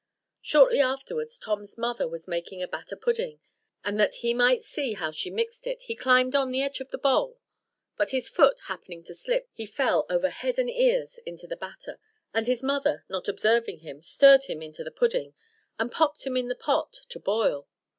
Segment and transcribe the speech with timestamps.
[0.41, 3.39] Shortly afterwards Tom's mother was making a batter pudding,
[3.83, 6.89] and that he might see how she mixed it, he climbed on the edge of
[6.89, 7.39] the bowl;
[7.97, 11.99] but his foot happening to slip, he fell over head and ears into the batter,
[12.33, 15.35] and his mother, not observing him, stirred him into the pudding,
[15.77, 17.67] and popped him into the pot to boil.